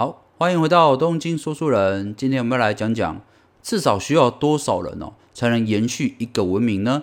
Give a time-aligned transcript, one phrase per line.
[0.00, 2.16] 好，欢迎回到东京说书人。
[2.16, 3.20] 今天我们来讲讲，
[3.62, 7.02] 至少需要多少人哦，才能延续一个文明呢？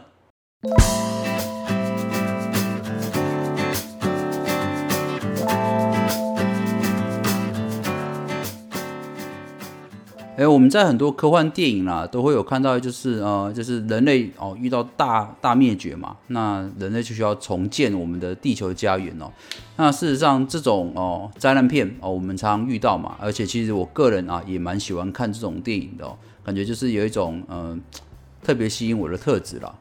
[10.47, 19.31] 我们在很多科幻电影啦，都会有看到，就是呃，就是人类哦遇到大大灭绝嘛，那人类就需要重建我们的地球家园哦。
[19.75, 26.07] 那事实上，这种哦灾难片哦，我们常常遇到嘛，而且其实我个人啊也蛮喜欢看这种电影的，
[26.43, 27.79] 感觉就是有一种嗯
[28.43, 29.73] 特别吸引我的特质啦。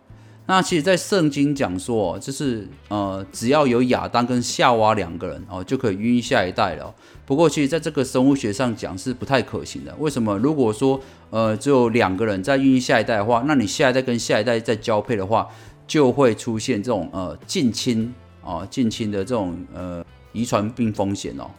[0.49, 6.95] 那其实，在圣经讲说，就是呃，只要有亚当跟夏娃两个人哦，就可以孕育下一代了。
[7.25, 9.93] 不过，其实在这个生物学上讲是不太可行的。
[9.99, 10.39] 为什么？
[10.39, 11.01] 如果说
[11.31, 15.49] 呃只有两个人在孕育下一代的话，那你下一代跟下一代在交配的话，
[15.85, 21.51] 就会出现这种呃近亲啊近亲的这种呃遗传病风险哦。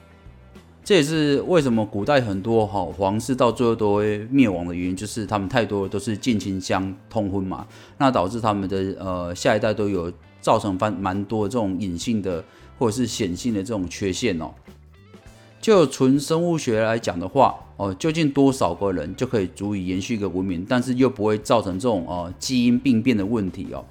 [0.88, 12.42] 这也是为什么古代很多哈皇室到最后都会灭亡的原因，就是他们太多都是近亲相通婚嘛，那导致他们的呃下一代都有造成蛮蛮多这种隐性的
[12.80, 14.50] 或者是显性的这种缺陷哦。
[15.60, 23.84] 就纯生物学来讲的话，哦，究竟多少个人就可以足以延续一个文明，但是又不会造成这种呃基因病变的问题哦？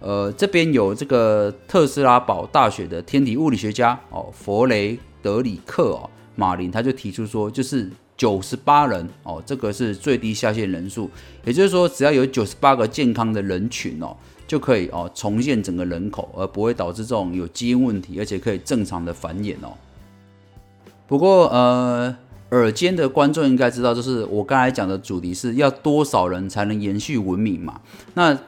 [0.00, 6.08] 呃，这边有这个特斯拉堡大学的天体物理学家哦，弗雷德里克哦。
[6.38, 11.10] 马林他就提出说，就是九十八人哦，这个是最低下限人数，
[11.44, 19.74] 也就是说，只要有九十八个健康的人群哦，就可以哦重现整个人口，而不会导致这种有基因问题，而且可以正常的繁衍哦。
[21.08, 22.16] 不过呃，
[22.50, 27.80] 耳尖的观众应该知道，就是我刚才讲的主题是要多少人才能延续文明嘛？
[28.14, 28.38] 那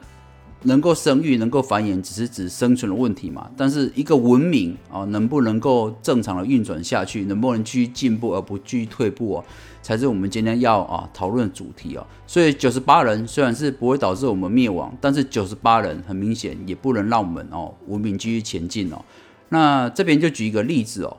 [0.63, 3.49] 能够生育、能够繁衍，只是指生存的问题嘛？
[3.57, 9.45] 但是一个文明啊，能不能够正常的运转下去，能不能继续进步而不继续退步哦，
[9.81, 12.05] 才是我们今天要啊讨论的主题哦。
[12.27, 19.01] 所以九十八人虽然是不会导致我们灭亡，但是九十八人很明显也不能让我们哦文明继续前进哦。
[19.49, 21.17] 那这边就举一个例子哦，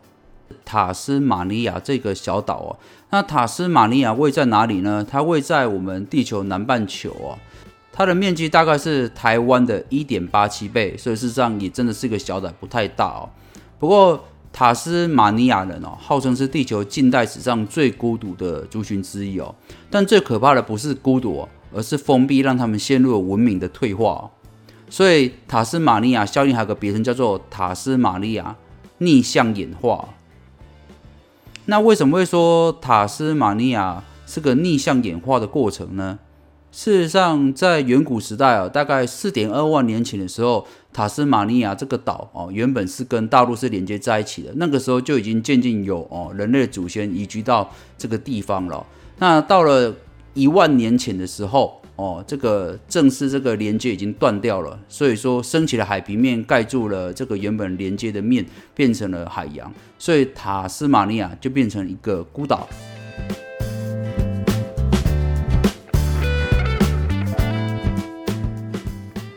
[0.64, 2.78] 塔斯马尼亚这个小岛哦，
[3.10, 5.04] 那塔斯马尼亚位在哪里呢？
[5.06, 7.38] 它位在我们地球南半球哦。
[7.92, 13.28] 它的面积大概是台湾的一点八七倍，所以事实上也真的是个小岛，不太大哦。
[13.78, 19.54] 不过塔斯马尼亚人哦，号称是地球近代史上最孤独的族群之一哦。
[19.90, 24.30] 但最可怕的不是孤独，而是封闭，让他们陷入了文明的退化。
[24.88, 28.56] 所以塔斯马尼亚效应还有个别称叫做塔斯马尼亚
[28.98, 30.08] 逆向演化。
[31.66, 36.18] 那为什么会说塔斯马尼亚是个逆向演化的过程呢？
[36.72, 44.50] 事实上，在远古时代啊，大概四点二万年前的时候，塔斯马尼亚这个岛哦，原本是跟大陆是连接在一起的。
[44.56, 48.84] 那个时候就已经渐渐有哦人类的祖先移居到这个地方了。
[49.18, 49.94] 那到了
[50.32, 62.66] 一万年前的时候哦，这个正是这个连接已经断掉了，所以说升起的海平面盖住了这个原本连接的面，变成了海洋，所以塔斯马尼亚就变成一个孤岛。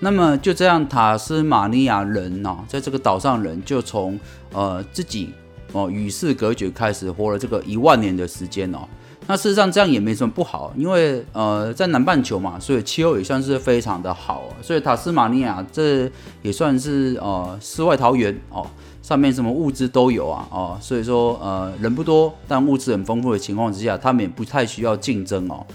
[0.05, 4.19] 那么就这样，塔斯马尼亚人呢，在这个岛上人就从
[4.53, 5.33] 呃自己
[5.71, 8.87] 哦与世隔绝开始活了这个一万年的时间哦。
[9.25, 14.43] 那事实上这样也没什么不好，因为呃在南半球嘛，所以气候也算是非常的好。
[14.61, 16.07] 所以塔斯马尼亚这
[16.43, 18.63] 也算是呃世外桃源哦，
[19.01, 25.65] 上面什么物资都有啊哦，所以说呃人不多，但物资很丰富的情况之下，他们也不太需要竞争哦。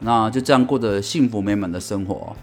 [0.00, 2.36] 那就这样过着幸福美满的生活。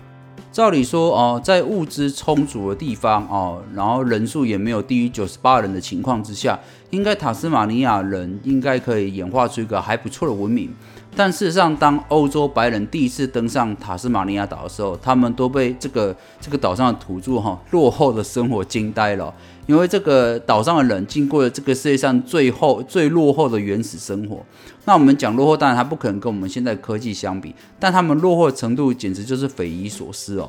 [0.58, 6.60] 照理说，哦，在物资充足的地方，哦，然后人数也没有低于九十八人的情况之下，
[6.90, 10.74] 应该塔斯马尼亚人应该可以演化出一个还不错的文明。
[11.18, 19.34] 但事实上，当欧洲白人第一次登上塔斯马尼亚岛的时候，他们都被这个这个岛上的土著哈落后的生活惊呆了。
[19.66, 24.46] 因为这个岛上的人经过了这个世界上最后最落后的原始生活。
[24.86, 30.48] 那我们讲落后，当然它不可能跟我们现在科技相比，但他们落后的程度简直就是匪夷所思哦。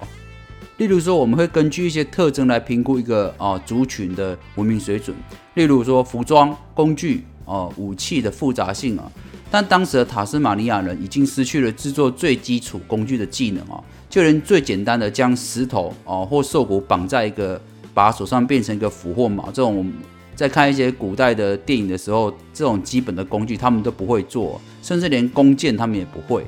[0.76, 5.16] 例如说，我们会根据一些特征来评估一个啊族群的文明水准，
[5.54, 9.10] 例如说服装、工具、哦武器的复杂性啊。
[9.50, 17.60] 但当时的塔斯马尼亚人已经失去了制作最基础工具的技能哦，就连最简单的将石头哦或兽骨绑在一个
[17.94, 19.90] 把手上变成一个俘获矛这种，
[20.36, 26.46] 在看一些古代的电影的时候，这种基本的工具他们都不会做，甚至连弓箭他们也不会。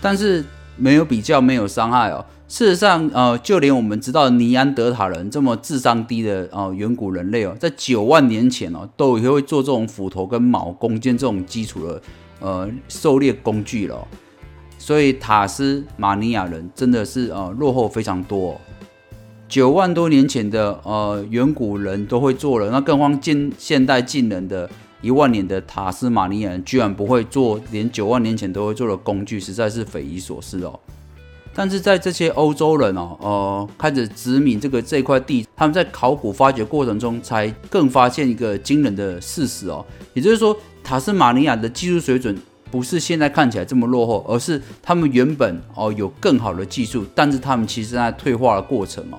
[0.00, 0.42] 但是
[0.76, 2.24] 没有比较，没有伤害哦。
[2.48, 12.00] 事实上，呃，就连我们知道尼安德塔人这么智商低的呃远古人类哦，在九万年前哦，都也会做这种斧头跟矛弓箭这种基础的
[12.40, 14.06] 呃狩猎工具了。
[14.78, 18.60] 所以塔斯马尼亚人真的是呃落后非常多。
[19.48, 24.68] 九万多年前的呃远古人都会做了，那更何况近现代近人的
[25.00, 30.78] 一万年的塔斯马尼亚人居然不会做，连九万年前都会做的工具，实在是匪夷所思哦。
[31.54, 39.82] 但是在这些欧洲人哦，呃，开始殖民这个这块地，他们在考古发掘过程中，才更发现一个惊人的事实哦，
[40.12, 40.54] 也就是说，
[40.86, 42.38] 塔斯马尼亚的技术水准
[42.70, 49.18] 不是现在看起来这么落后，而是他们原本哦有更好的技术，但是他们其实在退化的过程哦。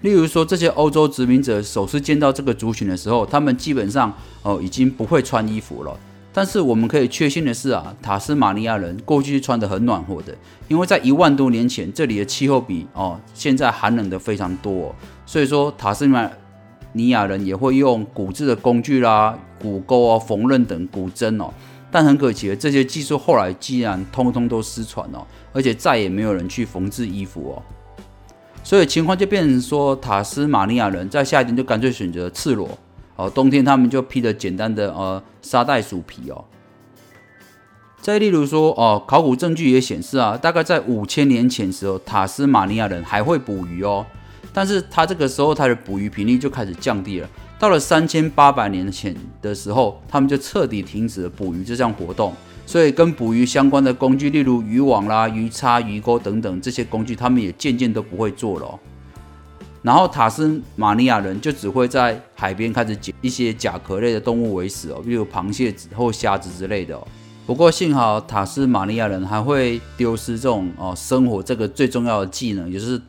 [0.00, 4.12] 例如说，这些欧洲殖民者首次见到这个族群的时候，他们基本上
[4.42, 5.96] 哦已经不会穿衣服了。
[6.32, 14.92] 但是我们可以确信的是啊，塔斯马尼亚人过去穿的很暖和的，因为在一万多年前，这里的气候比哦现在寒冷的非常多，
[15.24, 16.28] 所以说塔斯马
[16.92, 21.52] 尼亚人也会用骨制的工具啦、骨钩啊、缝纫等骨针哦。
[21.90, 27.62] 但很可惜的，这些技术后来既然通通都失传了，而且再也没有人去缝制衣服哦。
[28.64, 32.78] 所以情况就变成说，塔斯马尼亚人在夏天就干脆选择赤裸。
[33.16, 36.42] 哦，冬天他们就披着简单的呃沙袋鼠皮哦。
[38.00, 44.06] 再例如说哦，考古证据也显示啊，大概在五千年前时候，塔斯马尼亚人还会捕鱼哦，
[44.52, 47.28] 但是他这个时候他的捕鱼频率就开始降低了。
[47.58, 52.34] 到了三千八百年前的时候，他们就彻底停止了捕鱼这项活动，
[52.66, 58.78] 所以跟捕鱼相关的工具，例如渔网啦、鱼叉、鱼钩等等这些工具，他们也渐渐都不会做了。
[59.80, 66.96] 然后塔斯马尼亚人就只会在海边开始捡一些甲壳类的动物为食哦，例如螃蟹子或虾子之类的。
[67.44, 73.00] 不过幸好塔斯马尼亚人还会丢失这种哦生活这个最重要的技能，也就是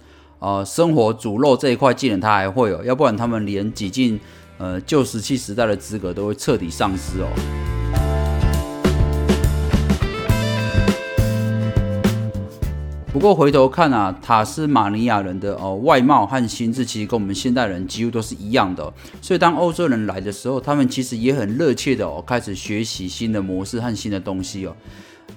[0.43, 4.19] 呃生活煮肉这一块技能他还会哦，要不然他们连挤进
[4.57, 7.29] 呃旧石器时代的资格都会彻底丧失哦。
[13.13, 18.91] 不过回头看啊，塔斯马尼亚人的哦外貌和心智其实跟我们现代人几乎都是一样的，
[19.21, 24.75] 所以当欧洲人来的时候，他们其实也很热切的哦开始学习新的模式和新的东西哦，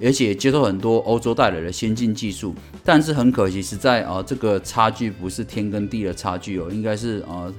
[0.02, 2.54] 而且接受很多欧洲带来的先进技术。
[2.84, 7.52] 但是很可惜是在啊这个差距不是天跟地的差距哦，应该是呃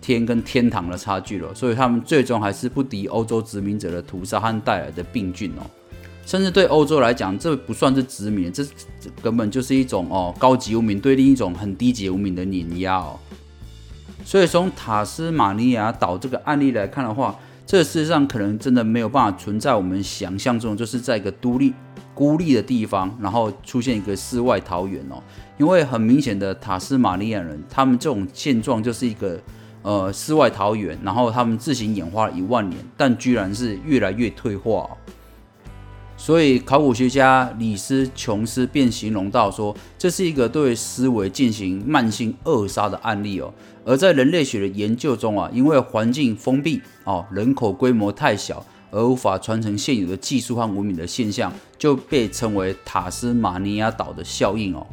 [0.00, 5.62] 天跟天堂的差距了，所以他们最终还是不敌欧洲殖民者的屠杀和带来的病菌哦。
[6.24, 8.66] 甚至对欧洲来讲，这不算是殖民，这
[9.22, 13.16] 根本就是一种哦高级文明对另一种很低级文明的碾压哦。
[14.24, 21.74] 所以从塔斯马尼亚岛这个案例来看的话，这事实上可能真的没有办法存在我们想象中，就是在一个独立
[22.14, 25.20] 孤立的地方，然后出现一个世外桃源哦。
[25.58, 29.40] 因为很明显的塔斯马尼亚人，他们这种现状就是一个
[29.82, 34.88] 呃世外桃源，然后他们自行演化了一万年，但居然是越来越退化。
[36.26, 43.54] 所以，考古学家李斯琼斯便形容到说，这是一个对思维进行慢性扼杀的案例哦。
[43.84, 54.84] 而在人类学的研究中啊，因为环境封闭哦，人口规模太小，而无法传承现有的技术和文明的现象，就被称为塔斯马尼亚岛的效应哦。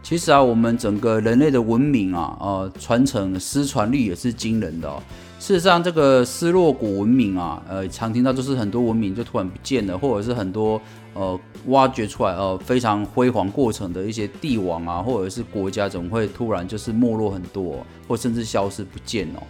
[0.00, 5.02] 其实啊，我们整个人类的文明啊，呃，传承失传率也是惊人的哦。
[5.42, 10.80] 事实上，这个失落古文明啊，呃，常听到就是很多文明就突然不见了，或者是很多
[11.14, 11.36] 呃
[11.66, 19.42] 挖掘出来呃非常辉煌过程的一些帝王啊，或者是国家，总会突然就是没落很多，或甚至消失不见哦。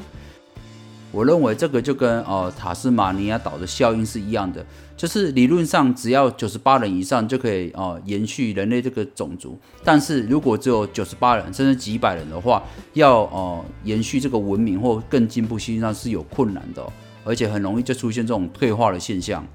[1.13, 4.65] 我认为这个就跟呃塔斯马尼亚岛的效应是一样的，
[4.97, 12.63] 就是理论上只要九十八人以上就可以呃延续人类这个种族，但是如果只有九十八人甚至几百人的话，
[12.95, 16.83] 要呃延续这个文明或更进步，实际上是有困难的，
[17.25, 19.47] 而且很容易就出现这种退化的现象。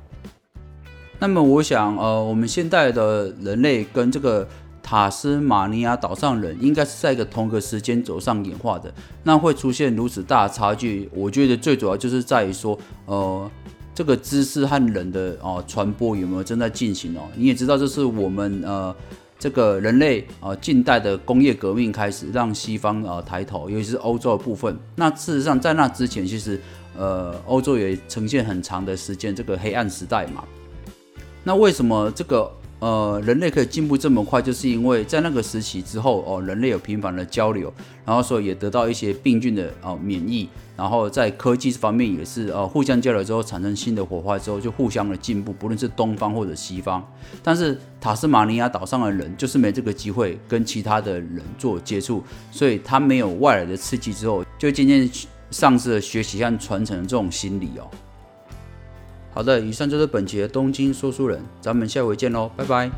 [1.20, 4.48] 那么我想呃我们现在的人类跟这个。
[4.90, 8.90] 塔斯马尼亚岛上人应该是在一个同个时间轴上演化的，
[9.22, 13.52] 那会出现如此大的差距，我觉得最主要就是在于说，呃，
[13.94, 17.24] 这个知识和人的哦传播有没有正在进行哦？
[17.36, 18.96] 你也知道，这是我们呃
[19.38, 24.80] 这个人类呃近代的工业革命开始让西方呃抬头，尤其是欧洲的部分。
[24.96, 26.58] 那事实上，在那之前，其实
[26.98, 30.46] 呃欧洲也呈现很长的时间这个黑暗时代嘛。
[31.44, 32.50] 那为什么这个？
[32.80, 37.74] 呃，人类可以进步这么快，就是因为在那个时期之后，哦，人类有频繁的交流，
[38.06, 47.04] 然后所以也得到一些病菌的哦免疫，然后在科技方面也是呃互相交流之后产生新的火花之后，就互相的进步，不论是东方或者西方。
[47.42, 55.10] 但是塔斯马尼亚岛上的人就是没这个机会跟其他的人做接触，所以他没有外来的刺激之后，就渐渐
[55.50, 57.90] 丧失了学习和传承的这种心理哦。
[59.38, 62.90] 好的，以上就是本期的东京说书人，咱们下回见喽，拜拜。